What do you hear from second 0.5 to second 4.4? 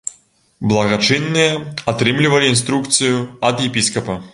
Благачынныя атрымлівалі інструкцыю ад епіскапа.